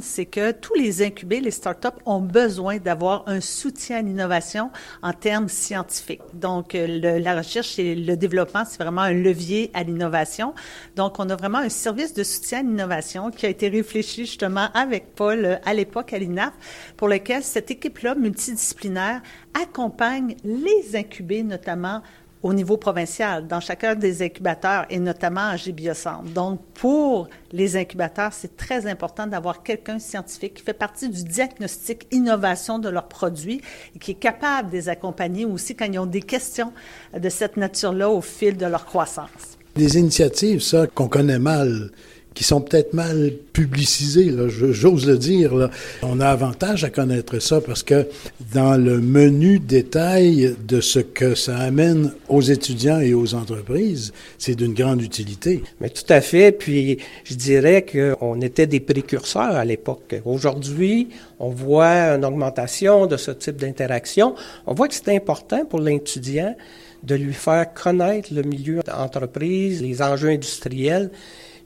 c'est 0.00 0.26
que 0.26 0.50
tous 0.50 0.74
les 0.74 1.04
incubés, 1.04 1.38
les 1.38 1.52
startups 1.52 1.96
ont 2.06 2.20
besoin 2.20 2.78
d'avoir 2.78 3.22
un 3.28 3.40
soutien 3.40 3.98
à 3.98 4.02
l'innovation 4.02 4.72
en 5.02 5.12
termes 5.12 5.48
scientifiques. 5.48 6.22
Donc, 6.34 6.74
euh, 6.74 7.20
la 7.20 7.36
recherche 7.36 7.78
et 7.78 7.94
le 7.94 8.16
développement, 8.16 8.64
c'est 8.64 8.82
vraiment 8.82 9.02
un 9.02 9.12
levier 9.12 9.70
à 9.74 9.84
l'innovation. 9.84 10.54
Donc, 10.96 11.20
on 11.20 11.30
a 11.30 11.36
vraiment 11.36 11.58
un 11.58 11.68
service 11.68 12.14
de 12.14 12.24
soutien 12.24 12.60
à 12.60 12.62
l'innovation 12.62 13.30
qui 13.30 13.46
a 13.46 13.48
été 13.48 13.68
réfléchi 13.68 14.26
justement 14.26 14.70
avec 14.74 15.14
Paul 15.14 15.44
euh, 15.44 15.56
à 15.64 15.72
l'époque 15.72 16.12
à 16.12 16.18
l'INAF, 16.18 16.52
pour 16.96 17.06
lequel 17.06 17.44
cette 17.44 17.70
équipe-là 17.70 18.16
multidisciplinaire 18.16 19.22
accompagne 19.54 20.34
les 20.42 20.96
incubés, 20.96 21.44
notamment 21.44 22.02
au 22.42 22.52
niveau 22.52 22.76
provincial, 22.76 23.46
dans 23.46 23.60
chacun 23.60 23.94
des 23.94 24.22
incubateurs 24.22 24.86
et 24.90 24.98
notamment 24.98 25.48
à 25.48 25.56
Biocentre. 25.56 26.24
Donc, 26.24 26.60
pour 26.74 27.28
les 27.52 27.76
incubateurs, 27.76 28.32
c'est 28.32 28.56
très 28.56 28.86
important 28.86 29.26
d'avoir 29.26 29.62
quelqu'un 29.62 29.98
scientifique 29.98 30.54
qui 30.54 30.62
fait 30.62 30.72
partie 30.72 31.08
du 31.08 31.24
diagnostic 31.24 32.06
innovation 32.10 32.78
de 32.78 32.88
leurs 32.88 33.08
produits 33.08 33.60
et 33.94 33.98
qui 33.98 34.12
est 34.12 34.14
capable 34.14 34.70
de 34.70 34.76
les 34.76 34.88
accompagner 34.88 35.44
aussi 35.44 35.74
quand 35.74 35.86
ils 35.86 35.98
ont 35.98 36.06
des 36.06 36.22
questions 36.22 36.72
de 37.18 37.28
cette 37.28 37.56
nature-là 37.56 38.08
au 38.08 38.20
fil 38.20 38.56
de 38.56 38.66
leur 38.66 38.84
croissance. 38.84 39.58
Des 39.74 39.98
initiatives, 39.98 40.60
ça, 40.60 40.86
qu'on 40.86 41.08
connaît 41.08 41.38
mal 41.38 41.90
qui 42.38 42.44
sont 42.44 42.60
peut-être 42.60 42.94
mal 42.94 43.32
publicisés, 43.52 44.32
j'ose 44.48 45.08
le 45.08 45.18
dire. 45.18 45.70
On 46.04 46.20
a 46.20 46.28
avantage 46.28 46.84
à 46.84 46.88
connaître 46.88 47.40
ça 47.40 47.60
parce 47.60 47.82
que 47.82 48.06
dans 48.54 48.76
le 48.76 49.00
menu 49.00 49.58
détail 49.58 50.54
de 50.68 50.80
ce 50.80 51.00
que 51.00 51.34
ça 51.34 51.58
amène 51.58 52.12
aux 52.28 52.40
étudiants 52.40 53.00
et 53.00 53.12
aux 53.12 53.34
entreprises, 53.34 54.12
c'est 54.38 54.54
d'une 54.54 54.72
grande 54.72 55.02
utilité. 55.02 55.64
Mais 55.80 55.90
tout 55.90 56.04
à 56.10 56.20
fait. 56.20 56.52
Puis 56.52 56.98
je 57.24 57.34
dirais 57.34 57.84
qu'on 57.84 58.40
était 58.40 58.68
des 58.68 58.78
précurseurs 58.78 59.56
à 59.56 59.64
l'époque. 59.64 60.14
Aujourd'hui, 60.24 61.08
on 61.40 61.48
voit 61.48 62.14
une 62.14 62.24
augmentation 62.24 63.08
de 63.08 63.16
ce 63.16 63.32
type 63.32 63.56
d'interaction. 63.56 64.36
On 64.68 64.74
voit 64.74 64.86
que 64.86 64.94
c'est 64.94 65.12
important 65.12 65.64
pour 65.64 65.80
l'étudiant 65.80 66.54
de 67.02 67.16
lui 67.16 67.34
faire 67.34 67.74
connaître 67.74 68.32
le 68.32 68.42
milieu 68.42 68.78
d'entreprise, 68.86 69.82
les 69.82 70.02
enjeux 70.02 70.28
industriels 70.28 71.10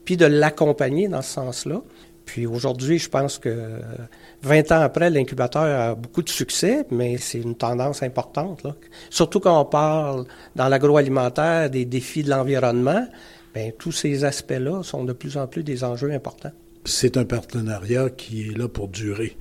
puis 0.05 0.17
de 0.17 0.25
l'accompagner 0.25 1.07
dans 1.07 1.21
ce 1.21 1.33
sens-là. 1.33 1.81
Puis 2.25 2.45
aujourd'hui, 2.45 2.99
je 2.99 3.09
pense 3.09 3.37
que 3.37 3.79
20 4.43 4.71
ans 4.71 4.79
après, 4.79 5.09
l'incubateur 5.09 5.63
a 5.63 5.95
beaucoup 5.95 6.21
de 6.21 6.29
succès, 6.29 6.85
mais 6.89 7.17
c'est 7.17 7.39
une 7.39 7.55
tendance 7.55 8.01
importante. 8.01 8.65
Surtout 9.09 9.39
quand 9.39 9.59
on 9.59 9.65
parle 9.65 10.25
dans 10.55 10.69
l'agroalimentaire 10.69 11.69
des 11.69 11.85
défis 11.85 12.23
de 12.23 12.29
l'environnement, 12.29 13.05
bien, 13.53 13.71
tous 13.77 13.91
ces 13.91 14.23
aspects-là 14.23 14.83
sont 14.83 15.03
de 15.03 15.13
plus 15.13 15.37
en 15.37 15.47
plus 15.47 15.63
des 15.63 15.83
enjeux 15.83 16.11
importants. 16.11 16.51
C'est 16.85 17.17
un 17.17 17.25
partenariat 17.25 18.09
qui 18.09 18.49
est 18.49 18.57
là 18.57 18.67
pour 18.67 18.87
durer. 18.87 19.37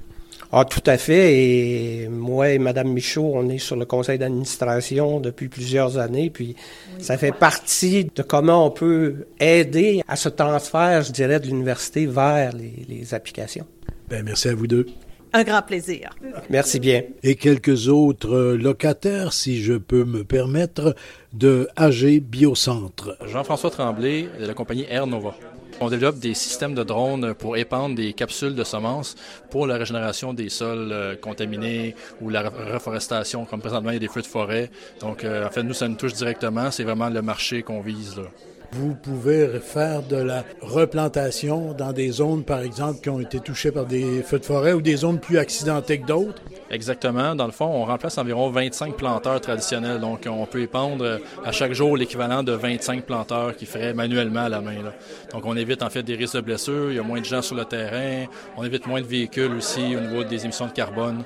Ah, 0.54 0.66
tout 0.66 0.82
à 0.84 0.98
fait. 0.98 1.34
Et 1.34 2.08
moi 2.08 2.50
et 2.50 2.58
Mme 2.58 2.92
Michaud, 2.92 3.32
on 3.34 3.48
est 3.48 3.56
sur 3.56 3.74
le 3.74 3.86
conseil 3.86 4.18
d'administration 4.18 5.18
depuis 5.18 5.48
plusieurs 5.48 5.96
années. 5.96 6.28
Puis 6.28 6.56
ça 6.98 7.16
fait 7.16 7.32
partie 7.32 8.04
de 8.04 8.22
comment 8.22 8.66
on 8.66 8.70
peut 8.70 9.26
aider 9.40 10.02
à 10.08 10.16
ce 10.16 10.28
transfert, 10.28 11.02
je 11.02 11.12
dirais, 11.12 11.40
de 11.40 11.46
l'université 11.46 12.04
vers 12.04 12.52
les, 12.54 12.84
les 12.86 13.14
applications. 13.14 13.66
Bien, 14.10 14.22
merci 14.22 14.48
à 14.48 14.54
vous 14.54 14.66
deux. 14.66 14.86
Un 15.32 15.44
grand 15.44 15.62
plaisir. 15.62 16.10
Merci 16.50 16.78
bien. 16.78 17.02
Et 17.22 17.36
quelques 17.36 17.88
autres 17.88 18.52
locataires, 18.52 19.32
si 19.32 19.62
je 19.62 19.72
peux 19.72 20.04
me 20.04 20.24
permettre, 20.24 20.94
de 21.32 21.68
AG 21.76 22.20
Biocentre. 22.20 23.16
Jean-François 23.26 23.70
Tremblay 23.70 24.28
de 24.38 24.44
la 24.44 24.52
compagnie 24.52 24.84
Air 24.90 25.06
Nova. 25.06 25.34
On 25.82 25.90
développe 25.90 26.20
des 26.20 26.34
systèmes 26.34 26.74
de 26.74 26.84
drones 26.84 27.34
pour 27.34 27.56
épandre 27.56 27.96
des 27.96 28.12
capsules 28.12 28.54
de 28.54 28.62
semences 28.62 29.16
pour 29.50 29.66
la 29.66 29.78
régénération 29.78 30.32
des 30.32 30.48
sols 30.48 30.92
euh, 30.92 31.16
contaminés 31.16 31.96
ou 32.20 32.28
la 32.28 32.50
reforestation, 32.50 33.44
comme 33.46 33.60
présentement 33.60 33.90
il 33.90 33.94
y 33.94 33.96
a 33.96 33.98
des 33.98 34.06
feux 34.06 34.22
de 34.22 34.26
forêt. 34.28 34.70
Donc, 35.00 35.24
euh, 35.24 35.44
en 35.44 35.50
fait, 35.50 35.64
nous, 35.64 35.74
ça 35.74 35.88
nous 35.88 35.96
touche 35.96 36.12
directement. 36.12 36.70
C'est 36.70 36.84
vraiment 36.84 37.08
le 37.08 37.20
marché 37.20 37.64
qu'on 37.64 37.80
vise. 37.80 38.14
Vous 38.74 38.94
pouvez 38.94 39.60
faire 39.60 40.02
de 40.02 40.16
la 40.16 40.44
replantation 40.62 41.74
dans 41.74 41.92
des 41.92 42.10
zones, 42.10 42.42
par 42.42 42.60
exemple, 42.60 43.00
qui 43.02 43.10
ont 43.10 43.20
été 43.20 43.38
touchées 43.38 43.70
par 43.70 43.84
des 43.84 44.22
feux 44.22 44.38
de 44.38 44.44
forêt 44.46 44.72
ou 44.72 44.80
des 44.80 44.96
zones 44.96 45.20
plus 45.20 45.36
accidentées 45.36 46.00
que 46.00 46.06
d'autres? 46.06 46.40
Exactement. 46.70 47.34
Dans 47.34 47.44
le 47.44 47.52
fond, 47.52 47.66
on 47.66 47.84
remplace 47.84 48.16
environ 48.16 48.50
25 48.50 48.96
planteurs 48.96 49.42
traditionnels. 49.42 50.00
Donc, 50.00 50.26
on 50.26 50.46
peut 50.46 50.62
épandre 50.62 51.20
à 51.44 51.52
chaque 51.52 51.74
jour 51.74 51.98
l'équivalent 51.98 52.42
de 52.42 52.52
25 52.52 53.04
planteurs 53.04 53.54
qui 53.56 53.66
feraient 53.66 53.92
manuellement 53.92 54.44
à 54.44 54.48
la 54.48 54.62
main. 54.62 54.72
Donc, 55.32 55.44
on 55.44 55.54
évite 55.54 55.82
en 55.82 55.90
fait 55.90 56.02
des 56.02 56.14
risques 56.14 56.36
de 56.36 56.40
blessures. 56.40 56.90
Il 56.90 56.96
y 56.96 56.98
a 56.98 57.02
moins 57.02 57.20
de 57.20 57.26
gens 57.26 57.42
sur 57.42 57.56
le 57.56 57.66
terrain. 57.66 58.24
On 58.56 58.64
évite 58.64 58.86
moins 58.86 59.02
de 59.02 59.06
véhicules 59.06 59.52
aussi 59.52 59.94
au 59.94 60.00
niveau 60.00 60.24
des 60.24 60.44
émissions 60.44 60.66
de 60.66 60.72
carbone 60.72 61.24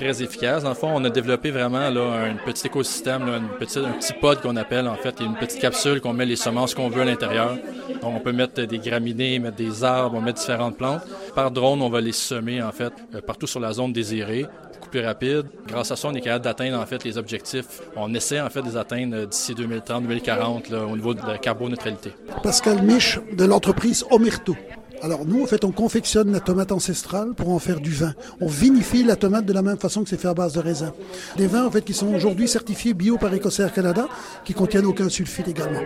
très 0.00 0.22
efficace. 0.22 0.62
Dans 0.62 0.70
le 0.70 0.74
fond, 0.74 0.90
on 0.94 1.04
a 1.04 1.10
développé 1.10 1.50
vraiment 1.50 1.90
là, 1.90 2.24
un 2.24 2.34
petit 2.36 2.66
écosystème, 2.66 3.22
une 3.22 3.48
petite, 3.58 3.84
un 3.84 3.92
petit 3.92 4.14
pod 4.14 4.40
qu'on 4.40 4.56
appelle 4.56 4.88
en 4.88 4.94
fait, 4.94 5.20
une 5.20 5.34
petite 5.34 5.60
capsule 5.60 6.00
qu'on 6.00 6.14
met 6.14 6.24
les 6.24 6.36
semences 6.36 6.74
qu'on 6.74 6.88
veut 6.88 7.02
à 7.02 7.04
l'intérieur. 7.04 7.58
Donc, 8.00 8.14
on 8.16 8.20
peut 8.20 8.32
mettre 8.32 8.62
des 8.62 8.78
graminées, 8.78 9.38
mettre 9.38 9.56
des 9.56 9.84
arbres, 9.84 10.16
on 10.16 10.22
met 10.22 10.32
différentes 10.32 10.78
plantes. 10.78 11.02
Par 11.34 11.50
drone, 11.50 11.82
on 11.82 11.90
va 11.90 12.00
les 12.00 12.12
semer 12.12 12.62
en 12.62 12.72
fait 12.72 12.92
euh, 13.14 13.20
partout 13.20 13.46
sur 13.46 13.60
la 13.60 13.72
zone 13.72 13.92
désirée 13.92 14.46
beaucoup 14.72 14.88
plus 14.88 15.04
rapide. 15.04 15.44
Grâce 15.68 15.90
à 15.90 15.96
ça, 15.96 16.08
on 16.08 16.14
est 16.14 16.22
capable 16.22 16.44
d'atteindre 16.44 16.80
en 16.80 16.86
fait 16.86 17.04
les 17.04 17.18
objectifs. 17.18 17.82
On 17.94 18.14
essaie 18.14 18.40
en 18.40 18.48
fait 18.48 18.62
de 18.62 18.68
les 18.68 18.76
atteindre 18.78 19.26
d'ici 19.26 19.52
2030-2040 19.52 20.74
au 20.74 20.96
niveau 20.96 21.12
de 21.12 21.20
la 21.26 21.36
carboneutralité. 21.36 22.12
Pascal 22.42 22.82
Mich 22.82 23.18
de 23.36 23.44
l'entreprise 23.44 24.06
Omerto. 24.10 24.56
Alors 25.02 25.24
nous, 25.24 25.42
en 25.42 25.46
fait, 25.46 25.64
on 25.64 25.72
confectionne 25.72 26.30
la 26.32 26.40
tomate 26.40 26.72
ancestrale 26.72 27.32
pour 27.34 27.50
en 27.50 27.58
faire 27.58 27.80
du 27.80 27.90
vin. 27.90 28.12
On 28.40 28.46
vinifie 28.46 29.02
la 29.02 29.16
tomate 29.16 29.46
de 29.46 29.52
la 29.52 29.62
même 29.62 29.78
façon 29.78 30.02
que 30.02 30.10
c'est 30.10 30.20
fait 30.20 30.28
à 30.28 30.34
base 30.34 30.52
de 30.52 30.60
raisin. 30.60 30.92
Des 31.36 31.46
vins, 31.46 31.66
en 31.66 31.70
fait, 31.70 31.82
qui 31.82 31.94
sont 31.94 32.14
aujourd'hui 32.14 32.48
certifiés 32.48 32.92
bio 32.92 33.16
par 33.16 33.32
Écossaire 33.32 33.72
Canada, 33.72 34.08
qui 34.44 34.52
contiennent 34.52 34.86
aucun 34.86 35.08
sulfite 35.08 35.48
également. 35.48 35.80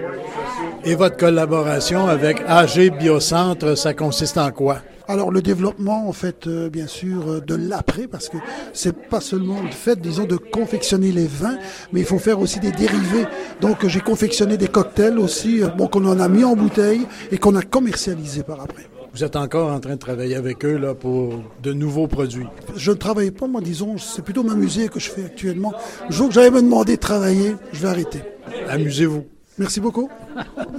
Et 0.85 0.97
votre 0.97 1.17
collaboration 1.17 2.07
avec 2.07 2.43
AG 2.47 2.91
Biocentre, 2.99 3.79
ça 3.79 3.95
consiste 3.95 4.37
en 4.37 4.51
quoi? 4.51 4.79
Alors 5.07 5.31
le 5.31 5.43
développement, 5.43 6.09
en 6.09 6.13
fait, 6.13 6.47
euh, 6.47 6.71
bien 6.71 6.87
sûr, 6.87 7.29
euh, 7.29 7.41
de 7.41 7.55
l'après, 7.55 8.07
parce 8.07 8.31
que 8.31 8.39
c'est 8.73 8.97
pas 9.09 9.21
seulement 9.21 9.61
le 9.61 9.71
fait, 9.71 10.01
disons, 10.01 10.25
de 10.25 10.37
confectionner 10.37 11.13
les 11.13 11.27
vins, 11.27 11.59
mais 11.93 12.01
il 12.01 12.07
faut 12.07 12.19
faire 12.19 12.41
aussi 12.41 12.59
des 12.59 12.73
dérivés. 12.73 13.27
Donc 13.61 13.87
j'ai 13.87 14.01
confectionné 14.01 14.57
des 14.57 14.69
cocktails 14.69 15.19
aussi, 15.19 15.63
euh, 15.63 15.69
bon, 15.69 15.89
qu'on 15.89 16.07
en 16.07 16.19
a 16.21 16.29
mis 16.29 16.43
en 16.43 16.57
bouteille 16.57 17.07
et 17.31 17.37
qu'on 17.37 17.55
a 17.55 17.63
commercialisé 17.63 18.43
par 18.43 18.63
après. 18.63 18.87
Vous 19.15 19.23
êtes 19.23 19.37
encore 19.37 19.71
en 19.71 19.79
train 19.79 19.95
de 19.95 20.01
travailler 20.01 20.35
avec 20.35 20.65
eux 20.65 20.77
là, 20.77 20.93
pour 20.93 21.35
de 21.63 21.73
nouveaux 21.73 22.09
produits? 22.09 22.47
Je 22.75 22.91
ne 22.91 22.97
travaille 22.97 23.31
pas, 23.31 23.47
moi, 23.47 23.61
disons, 23.61 23.97
c'est 23.97 24.23
plutôt 24.23 24.43
m'amuser 24.43 24.89
que 24.89 24.99
je 24.99 25.09
fais 25.09 25.25
actuellement. 25.25 25.73
Le 26.09 26.13
jour 26.13 26.29
que 26.29 26.35
j'allais 26.35 26.51
me 26.51 26.61
demander 26.61 26.97
de 26.97 27.01
travailler, 27.01 27.55
je 27.73 27.83
vais 27.83 27.89
arrêter. 27.89 28.23
Amusez-vous. 28.69 29.25
Merci 29.57 29.81
beaucoup. 29.81 30.11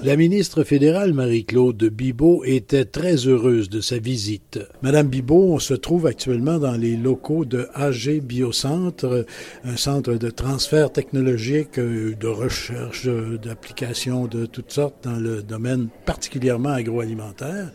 La 0.03 0.17
ministre 0.17 0.65
fédérale 0.65 1.13
Marie-Claude 1.13 1.82
Bibeau 1.86 2.44
était 2.44 2.84
très 2.84 3.15
heureuse 3.25 3.70
de 3.70 3.79
sa 3.79 4.00
visite. 4.00 4.60
Madame 4.82 5.08
Bibeau, 5.08 5.53
on 5.53 5.60
se 5.60 5.74
trouve 5.74 6.05
actuellement 6.08 6.60
dans 6.60 6.75
les 6.75 6.98
locaux 6.98 7.46
de 7.46 7.70
AG 7.74 8.20
Biocentre, 8.22 9.25
un 9.63 9.77
centre 9.77 10.15
de 10.15 10.29
transfert 10.29 10.91
technologique, 10.91 11.79
euh, 11.79 12.15
de 12.15 12.27
recherche, 12.27 13.08
d'applications 13.08 14.27
de 14.27 14.46
toutes 14.46 14.74
sortes 14.74 15.05
dans 15.05 15.20
le 15.20 15.41
domaine 15.41 15.88
particulièrement 16.05 16.72
agroalimentaire. 16.72 17.72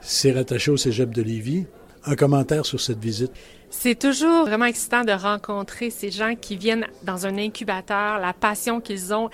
C'est 0.00 0.32
rattaché 0.32 0.70
au 0.70 0.78
Cégep 0.78 1.12
de 1.14 1.20
Lévis. 1.20 1.66
Un 2.06 2.14
commentaire 2.14 2.64
sur 2.64 2.80
cette 2.80 3.00
visite? 3.00 3.32
C'est 3.70 3.98
toujours 3.98 4.46
vraiment 4.46 4.64
excitant 4.64 5.04
de 5.04 5.12
rencontrer 5.12 5.90
ces 5.90 6.10
gens 6.10 6.34
qui 6.34 6.56
viennent 6.56 6.86
dans 7.02 7.26
un 7.26 7.36
incubateur, 7.36 8.18
la 8.18 8.32
passion 8.32 8.80
qu'ils 8.80 9.12
ont, 9.12 9.28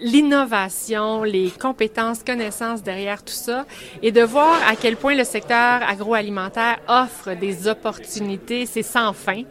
l'innovation, 0.00 1.22
les 1.22 1.50
compétences, 1.50 2.22
connaissances 2.22 2.82
derrière 2.82 3.22
tout 3.22 3.32
ça 3.32 3.66
et 4.02 4.12
de 4.12 4.22
voir 4.22 4.56
à 4.68 4.76
quel 4.76 4.96
point 4.96 5.14
le 5.14 5.24
secteur 5.24 5.82
agroalimentaire 5.82 6.78
offre 6.88 7.34
des 7.34 7.68
opportunités, 7.68 8.66
c'est 8.66 8.82
sans 8.82 9.12
fin. 9.12 9.42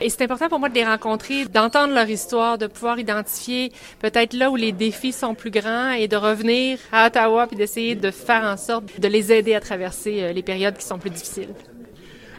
Et 0.00 0.10
c'est 0.10 0.22
important 0.22 0.48
pour 0.48 0.58
moi 0.58 0.68
de 0.68 0.74
les 0.74 0.84
rencontrer, 0.84 1.44
d'entendre 1.44 1.94
leur 1.94 2.08
histoire, 2.08 2.58
de 2.58 2.66
pouvoir 2.66 2.98
identifier 2.98 3.72
peut-être 4.00 4.34
là 4.34 4.50
où 4.50 4.56
les 4.56 4.72
défis 4.72 5.12
sont 5.12 5.34
plus 5.34 5.50
grands 5.50 5.92
et 5.92 6.08
de 6.08 6.16
revenir 6.16 6.78
à 6.90 7.06
Ottawa 7.06 7.46
puis 7.46 7.56
d'essayer 7.56 7.94
de 7.94 8.10
faire 8.10 8.42
en 8.42 8.56
sorte 8.56 8.98
de 8.98 9.08
les 9.08 9.32
aider 9.32 9.54
à 9.54 9.60
traverser 9.60 10.22
euh, 10.22 10.32
les 10.32 10.42
périodes 10.42 10.76
qui 10.76 10.84
sont 10.84 10.98
plus 10.98 11.10
difficiles. 11.10 11.54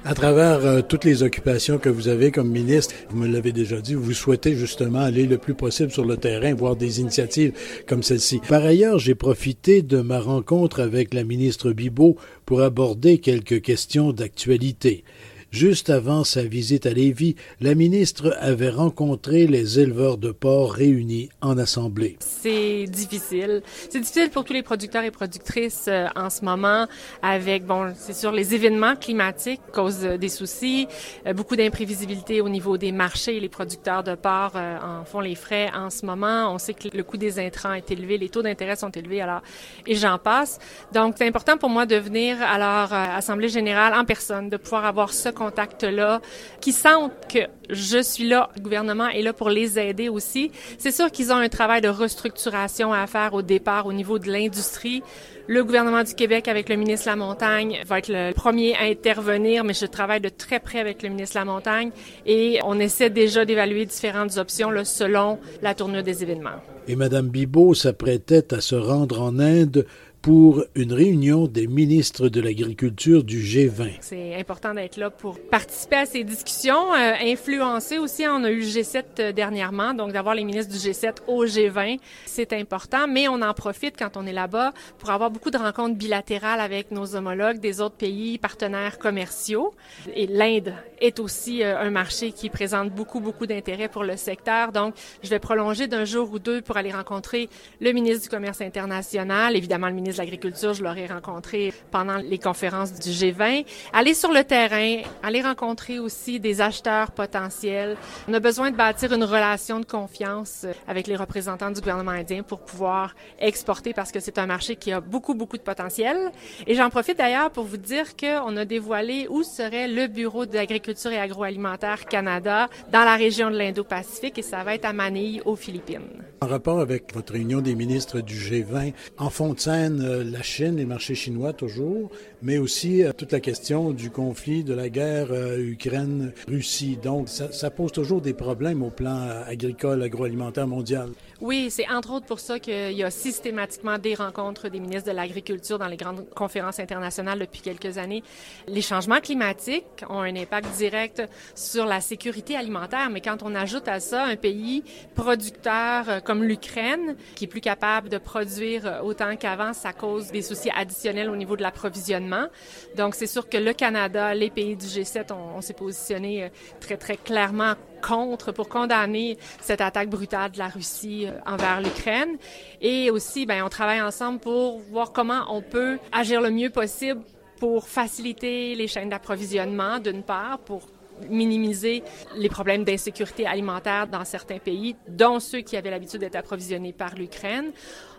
À 0.05 0.15
travers 0.15 0.65
euh, 0.65 0.81
toutes 0.81 1.05
les 1.05 1.23
occupations 1.23 1.77
que 1.77 1.87
vous 1.87 2.09
avez 2.09 2.29
comme 2.29 2.49
ministre, 2.49 2.93
vous 3.09 3.17
me 3.17 3.27
l'avez 3.27 3.53
déjà 3.53 3.79
dit, 3.79 3.93
vous 3.93 4.11
souhaitez 4.11 4.53
justement 4.53 4.99
aller 4.99 5.25
le 5.25 5.37
plus 5.37 5.53
possible 5.53 5.91
sur 5.91 6.03
le 6.03 6.17
terrain, 6.17 6.53
voir 6.53 6.75
des 6.75 6.99
initiatives 6.99 7.53
comme 7.87 8.03
celle-ci. 8.03 8.41
Par 8.49 8.65
ailleurs, 8.65 8.99
j'ai 8.99 9.15
profité 9.15 9.81
de 9.81 10.01
ma 10.01 10.19
rencontre 10.19 10.81
avec 10.81 11.13
la 11.13 11.23
ministre 11.23 11.71
Bibot 11.71 12.17
pour 12.45 12.61
aborder 12.63 13.19
quelques 13.19 13.61
questions 13.61 14.11
d'actualité. 14.11 15.05
Juste 15.53 15.91
avant 15.91 16.23
sa 16.23 16.41
visite 16.41 16.87
à 16.87 16.89
Lévis, 16.89 17.35
la 17.61 17.75
ministre 17.75 18.35
avait 18.39 18.71
rencontré 18.71 19.45
les 19.45 19.79
éleveurs 19.79 20.17
de 20.17 20.31
porc 20.31 20.73
réunis 20.73 21.29
en 21.41 21.59
assemblée. 21.59 22.17
C'est 22.21 22.85
difficile. 22.85 23.61
C'est 23.91 23.99
difficile 23.99 24.31
pour 24.31 24.45
tous 24.45 24.53
les 24.53 24.63
producteurs 24.63 25.03
et 25.03 25.11
productrices 25.11 25.85
euh, 25.87 26.07
en 26.15 26.31
ce 26.31 26.43
moment 26.43 26.87
avec, 27.21 27.67
bon, 27.67 27.93
c'est 27.95 28.15
sûr, 28.15 28.31
les 28.31 28.55
événements 28.55 28.95
climatiques 28.95 29.61
causent 29.71 30.03
euh, 30.03 30.17
des 30.17 30.27
soucis, 30.27 30.87
euh, 31.27 31.33
beaucoup 31.33 31.55
d'imprévisibilité 31.55 32.41
au 32.41 32.49
niveau 32.49 32.79
des 32.79 32.91
marchés. 32.91 33.39
Les 33.39 33.47
producteurs 33.47 34.03
de 34.03 34.15
porc 34.15 34.55
en 34.55 35.05
font 35.05 35.19
les 35.19 35.35
frais 35.35 35.69
en 35.75 35.91
ce 35.91 36.03
moment. 36.03 36.51
On 36.51 36.57
sait 36.57 36.73
que 36.73 36.87
le 36.91 37.03
coût 37.03 37.17
des 37.17 37.37
intrants 37.37 37.73
est 37.73 37.91
élevé, 37.91 38.17
les 38.17 38.29
taux 38.29 38.41
d'intérêt 38.41 38.75
sont 38.75 38.89
élevés, 38.89 39.21
alors, 39.21 39.43
et 39.85 39.93
j'en 39.93 40.17
passe. 40.17 40.57
Donc, 40.91 41.13
c'est 41.19 41.27
important 41.27 41.57
pour 41.57 41.69
moi 41.69 41.85
de 41.85 41.97
venir 41.97 42.41
à 42.41 42.57
leur 42.57 42.91
Assemblée 42.91 43.49
générale 43.49 43.93
en 43.93 44.03
personne, 44.03 44.49
de 44.49 44.57
pouvoir 44.57 44.85
avoir 44.85 45.13
ce 45.13 45.29
contact-là, 45.43 46.21
qui 46.61 46.71
sentent 46.71 47.13
que 47.27 47.39
je 47.69 48.01
suis 48.01 48.27
là, 48.27 48.49
le 48.55 48.61
gouvernement 48.61 49.07
est 49.07 49.21
là 49.21 49.33
pour 49.33 49.49
les 49.49 49.79
aider 49.79 50.09
aussi. 50.09 50.51
C'est 50.77 50.91
sûr 50.91 51.11
qu'ils 51.11 51.31
ont 51.31 51.37
un 51.37 51.49
travail 51.49 51.81
de 51.81 51.87
restructuration 51.87 52.93
à 52.93 53.07
faire 53.07 53.33
au 53.33 53.41
départ 53.41 53.85
au 53.85 53.93
niveau 53.93 54.19
de 54.19 54.31
l'industrie. 54.31 55.01
Le 55.47 55.63
gouvernement 55.63 56.03
du 56.03 56.13
Québec 56.13 56.47
avec 56.47 56.69
le 56.69 56.77
ministre 56.77 57.07
La 57.09 57.17
Montagne 57.17 57.81
va 57.85 57.99
être 57.99 58.07
le 58.07 58.31
premier 58.33 58.75
à 58.75 58.83
intervenir, 58.83 59.65
mais 59.65 59.73
je 59.73 59.85
travaille 59.85 60.21
de 60.21 60.29
très 60.29 60.59
près 60.59 60.79
avec 60.79 61.03
le 61.03 61.09
ministre 61.09 61.37
La 61.37 61.45
Montagne 61.45 61.91
et 62.25 62.59
on 62.63 62.79
essaie 62.79 63.09
déjà 63.09 63.43
d'évaluer 63.43 63.85
différentes 63.85 64.37
options 64.37 64.71
selon 64.85 65.39
la 65.61 65.73
tournure 65.73 66.03
des 66.03 66.23
événements. 66.23 66.61
Et 66.87 66.95
Mme 66.95 67.27
Bibot 67.27 67.73
s'apprêtait 67.73 68.53
à 68.53 68.61
se 68.61 68.75
rendre 68.75 69.21
en 69.21 69.39
Inde 69.39 69.85
pour 70.23 70.63
une 70.73 70.93
réunion 70.93 71.47
des 71.47 71.67
ministres 71.67 72.29
de 72.29 72.39
l'Agriculture 72.39 73.25
du 73.25 73.41
G20. 73.41 73.97
C'est 73.99 74.35
important 74.39 74.73
d'être 74.73 74.95
là 74.95 75.09
pour 75.09 75.37
participer 75.37 75.97
à 75.97 76.05
ces 76.05 76.23
discussions, 76.23 76.93
euh, 76.93 77.13
influencer 77.25 77.97
aussi. 77.97 78.23
On 78.25 78.45
a 78.45 78.49
eu 78.49 78.61
le 78.61 78.65
G7 78.65 79.03
euh, 79.19 79.31
dernièrement, 79.33 79.93
donc 79.93 80.13
d'avoir 80.13 80.33
les 80.33 80.45
ministres 80.45 80.71
du 80.71 80.79
G7 80.79 81.15
au 81.27 81.45
G20, 81.45 81.99
c'est 82.25 82.53
important, 82.53 83.05
mais 83.05 83.27
on 83.27 83.41
en 83.41 83.53
profite 83.53 83.95
quand 83.99 84.15
on 84.15 84.25
est 84.25 84.31
là-bas 84.31 84.71
pour 84.97 85.09
avoir 85.09 85.29
beaucoup 85.29 85.51
de 85.51 85.57
rencontres 85.57 85.97
bilatérales 85.97 86.61
avec 86.61 86.91
nos 86.91 87.17
homologues 87.17 87.59
des 87.59 87.81
autres 87.81 87.97
pays 87.97 88.37
partenaires 88.37 88.99
commerciaux. 88.99 89.73
Et 90.15 90.27
l'Inde 90.27 90.73
est 91.01 91.19
aussi 91.19 91.63
euh, 91.63 91.77
un 91.77 91.89
marché 91.89 92.31
qui 92.31 92.49
présente 92.49 92.91
beaucoup, 92.91 93.19
beaucoup 93.19 93.45
d'intérêt 93.45 93.89
pour 93.89 94.05
le 94.05 94.15
secteur. 94.15 94.71
Donc, 94.71 94.95
je 95.21 95.29
vais 95.29 95.39
prolonger 95.39 95.87
d'un 95.87 96.05
jour 96.05 96.31
ou 96.31 96.39
deux 96.39 96.61
pour 96.61 96.77
aller 96.77 96.93
rencontrer 96.93 97.49
le 97.81 97.91
ministre 97.91 98.23
du 98.23 98.29
Commerce 98.29 98.61
international, 98.61 99.57
évidemment 99.57 99.87
le 99.87 99.95
ministre 99.95 100.12
de 100.13 100.17
l'Agriculture, 100.19 100.73
je 100.73 100.83
l'aurai 100.83 101.07
rencontré 101.07 101.73
pendant 101.91 102.17
les 102.17 102.37
conférences 102.37 102.93
du 102.93 103.09
G20. 103.09 103.65
Aller 103.93 104.13
sur 104.13 104.31
le 104.31 104.43
terrain, 104.43 105.01
aller 105.21 105.41
rencontrer 105.41 105.99
aussi 105.99 106.39
des 106.39 106.61
acheteurs 106.61 107.11
potentiels. 107.11 107.97
On 108.27 108.33
a 108.33 108.39
besoin 108.39 108.71
de 108.71 108.75
bâtir 108.75 109.13
une 109.13 109.23
relation 109.23 109.79
de 109.79 109.85
confiance 109.85 110.65
avec 110.87 111.07
les 111.07 111.15
représentants 111.15 111.71
du 111.71 111.79
gouvernement 111.79 112.11
indien 112.11 112.43
pour 112.43 112.59
pouvoir 112.59 113.15
exporter 113.39 113.93
parce 113.93 114.11
que 114.11 114.19
c'est 114.19 114.37
un 114.37 114.45
marché 114.45 114.75
qui 114.75 114.91
a 114.91 115.01
beaucoup, 115.01 115.33
beaucoup 115.33 115.57
de 115.57 115.63
potentiel. 115.63 116.31
Et 116.67 116.75
j'en 116.75 116.89
profite 116.89 117.17
d'ailleurs 117.17 117.51
pour 117.51 117.63
vous 117.65 117.77
dire 117.77 118.15
qu'on 118.15 118.55
a 118.57 118.65
dévoilé 118.65 119.27
où 119.29 119.43
serait 119.43 119.87
le 119.87 120.07
bureau 120.07 120.45
d'agriculture 120.45 121.11
et 121.11 121.19
agroalimentaire 121.19 122.05
Canada 122.05 122.69
dans 122.91 123.03
la 123.03 123.15
région 123.15 123.49
de 123.49 123.57
l'Indo-Pacifique 123.57 124.37
et 124.37 124.41
ça 124.41 124.63
va 124.63 124.75
être 124.75 124.85
à 124.85 124.93
Manille, 124.93 125.41
aux 125.45 125.55
Philippines. 125.55 126.23
En 126.41 126.47
rapport 126.47 126.79
avec 126.79 127.13
votre 127.13 127.33
réunion 127.33 127.61
des 127.61 127.75
ministres 127.75 128.19
du 128.19 128.35
G20, 128.35 128.93
en 129.17 129.29
fond 129.29 129.55
euh, 129.67 130.02
la 130.03 130.41
Chine, 130.41 130.77
les 130.77 130.85
marchés 130.85 131.15
chinois 131.15 131.53
toujours, 131.53 132.09
mais 132.41 132.57
aussi 132.57 133.03
euh, 133.03 133.13
toute 133.13 133.31
la 133.31 133.39
question 133.39 133.91
du 133.91 134.09
conflit, 134.09 134.63
de 134.63 134.73
la 134.73 134.89
guerre 134.89 135.31
euh, 135.31 135.57
Ukraine-Russie. 135.57 136.97
Donc, 137.01 137.29
ça, 137.29 137.51
ça, 137.51 137.71
pose 137.71 137.91
toujours 137.91 138.21
des 138.21 138.33
problèmes 138.33 138.83
au 138.83 138.89
plan 138.89 139.29
agricole, 139.47 140.03
agroalimentaire 140.03 140.67
mondial. 140.67 141.09
Oui, 141.41 141.69
c'est 141.69 141.89
entre 141.89 142.11
autres 142.11 142.25
pour 142.25 142.39
ça 142.39 142.59
qu'il 142.59 142.91
y 142.91 143.03
a 143.03 143.09
systématiquement 143.09 143.97
des 143.97 144.15
rencontres 144.15 144.69
des 144.69 144.79
ministres 144.79 145.09
de 145.09 145.15
l'Agriculture 145.15 145.79
dans 145.79 145.87
les 145.87 145.97
grandes 145.97 146.29
conférences 146.35 146.79
internationales 146.79 147.39
depuis 147.39 147.61
quelques 147.61 147.97
années. 147.97 148.23
Les 148.67 148.81
changements 148.81 149.19
climatiques 149.19 150.03
ont 150.09 150.21
un 150.21 150.35
impact 150.35 150.75
direct 150.77 151.23
sur 151.55 151.85
la 151.85 152.01
sécurité 152.01 152.55
alimentaire, 152.55 153.09
mais 153.09 153.21
quand 153.21 153.43
on 153.43 153.55
ajoute 153.55 153.87
à 153.87 153.99
ça 153.99 154.25
un 154.25 154.35
pays 154.35 154.83
producteur 155.15 156.23
comme 156.23 156.43
l'Ukraine, 156.43 157.15
qui 157.35 157.45
est 157.45 157.47
plus 157.47 157.61
capable 157.61 158.09
de 158.09 158.17
produire 158.17 159.01
autant 159.03 159.35
qu'avant, 159.35 159.73
ça 159.73 159.92
cause 159.95 160.31
des 160.31 160.41
soucis 160.41 160.69
additionnels 160.75 161.29
au 161.29 161.35
niveau 161.35 161.55
de 161.55 161.61
l'approvisionnement. 161.61 162.47
Donc, 162.95 163.15
c'est 163.15 163.27
sûr 163.27 163.49
que 163.49 163.57
le 163.57 163.73
Canada, 163.73 164.33
les 164.33 164.49
pays 164.49 164.75
du 164.75 164.85
G7, 164.85 165.31
on, 165.31 165.57
on 165.57 165.61
s'est 165.61 165.73
positionné 165.73 166.51
très, 166.79 166.97
très 166.97 167.17
clairement 167.17 167.73
contre 168.01 168.51
pour 168.51 168.67
condamner 168.67 169.37
cette 169.61 169.81
attaque 169.81 170.09
brutale 170.09 170.51
de 170.51 170.59
la 170.59 170.67
Russie 170.67 171.27
envers 171.45 171.81
l'Ukraine. 171.81 172.37
Et 172.81 173.09
aussi, 173.09 173.45
ben, 173.45 173.63
on 173.63 173.69
travaille 173.69 174.01
ensemble 174.01 174.39
pour 174.39 174.79
voir 174.79 175.11
comment 175.11 175.45
on 175.49 175.61
peut 175.61 175.97
agir 176.11 176.41
le 176.41 176.51
mieux 176.51 176.69
possible 176.69 177.21
pour 177.59 177.87
faciliter 177.87 178.75
les 178.75 178.87
chaînes 178.87 179.09
d'approvisionnement, 179.09 179.99
d'une 179.99 180.23
part, 180.23 180.59
pour 180.59 180.81
minimiser 181.29 182.03
les 182.35 182.49
problèmes 182.49 182.83
d'insécurité 182.83 183.45
alimentaire 183.45 184.07
dans 184.07 184.25
certains 184.25 184.59
pays, 184.59 184.95
dont 185.07 185.39
ceux 185.39 185.61
qui 185.61 185.77
avaient 185.77 185.91
l'habitude 185.91 186.19
d'être 186.19 186.35
approvisionnés 186.35 186.93
par 186.93 187.15
l'Ukraine. 187.15 187.71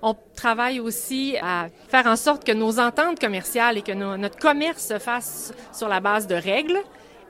On 0.02 0.16
travaille 0.34 0.80
aussi 0.80 1.36
à 1.42 1.68
faire 1.88 2.06
en 2.06 2.16
sorte 2.16 2.44
que 2.44 2.52
nos 2.52 2.78
ententes 2.78 3.18
commerciales 3.18 3.78
et 3.78 3.82
que 3.82 3.92
notre 3.92 4.38
commerce 4.38 4.86
se 4.86 4.98
fasse 4.98 5.52
sur 5.72 5.88
la 5.88 6.00
base 6.00 6.26
de 6.26 6.34
règles 6.34 6.78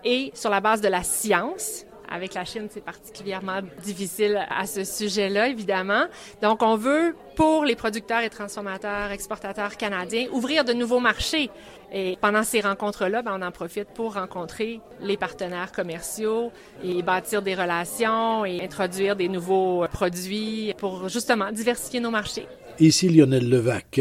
et 0.05 0.33
sur 0.35 0.51
la 0.51 0.61
base 0.61 0.81
de 0.81 0.89
la 0.89 1.03
science 1.03 1.87
avec 2.15 2.35
la 2.35 2.45
Chine, 2.45 2.69
c'est 2.71 2.85
particulièrement 2.85 3.61
difficile 3.83 4.47
à 4.49 4.67
ce 4.67 4.85
sujet-là, 4.85 5.49
évidemment. 5.49 6.05
Donc, 6.43 6.63
on 6.63 6.77
veut, 6.77 7.17
pour 7.35 7.65
les 7.65 7.75
producteurs 7.75 8.21
et 8.21 8.31
transformateurs, 8.31 9.11
exportateurs 9.11 9.77
canadiens, 9.77 10.27
ouvrir 10.33 10.65
de 10.65 10.73
nouveaux 10.73 11.01
marchés. 11.01 11.51
Et 11.93 12.17
pendant 12.21 12.45
ces 12.45 12.61
rencontres-là, 12.61 13.23
ben, 13.23 13.37
on 13.39 13.43
en 13.43 13.51
profite 13.51 13.89
pour 13.95 14.15
rencontrer 14.15 14.81
les 15.01 15.17
partenaires 15.17 15.73
commerciaux 15.73 16.53
et 16.85 17.03
bâtir 17.03 17.43
des 17.43 17.57
relations 17.57 18.45
et 18.45 18.63
introduire 18.63 19.17
des 19.17 19.29
nouveaux 19.29 19.85
produits 19.93 20.73
pour 20.79 21.09
justement 21.09 21.51
diversifier 21.51 21.99
nos 21.99 22.11
marchés. 22.11 22.47
Ici 22.79 23.09
Lionel 23.09 23.49
Levac 23.49 24.01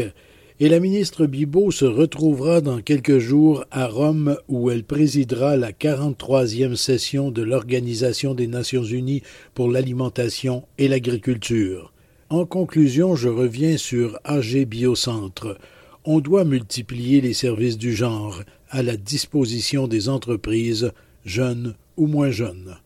et 0.60 0.68
la 0.68 0.78
ministre 0.78 1.26
Bibot 1.26 1.70
se 1.70 1.84
retrouvera 1.84 2.60
dans 2.60 2.80
quelques 2.80 3.18
jours 3.18 3.64
à 3.70 3.86
Rome 3.86 4.36
où 4.48 4.70
elle 4.70 4.84
présidera 4.84 5.56
la 5.56 5.72
43e 5.72 6.76
session 6.76 7.30
de 7.30 7.42
l'Organisation 7.42 8.34
des 8.34 8.46
Nations 8.46 8.84
Unies 8.84 9.22
pour 9.54 9.70
l'alimentation 9.70 10.64
et 10.78 10.86
l'agriculture. 10.86 11.92
En 12.30 12.46
conclusion, 12.46 13.16
je 13.16 13.28
reviens 13.28 13.76
sur 13.76 14.18
AG 14.24 14.64
Biocentre. 14.64 15.58
On 16.04 16.20
doit 16.20 16.44
multiplier 16.44 17.20
les 17.20 17.34
services 17.34 17.78
du 17.78 17.94
genre 17.94 18.42
à 18.70 18.82
la 18.82 18.96
disposition 18.96 19.88
des 19.88 20.08
entreprises, 20.08 20.92
jeunes 21.24 21.74
ou 21.96 22.06
moins 22.06 22.30
jeunes. 22.30 22.76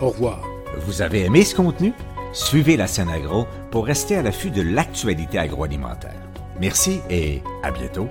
Au 0.00 0.08
revoir. 0.08 0.42
Vous 0.86 1.02
avez 1.02 1.20
aimé 1.22 1.44
ce 1.44 1.54
contenu? 1.54 1.92
Suivez 2.32 2.76
la 2.76 2.86
scène 2.86 3.10
agro 3.10 3.46
pour 3.70 3.86
rester 3.86 4.16
à 4.16 4.22
l'affût 4.22 4.50
de 4.50 4.62
l'actualité 4.62 5.38
agroalimentaire. 5.38 6.33
Merci 6.60 7.00
et 7.10 7.42
à 7.62 7.70
bientôt. 7.70 8.08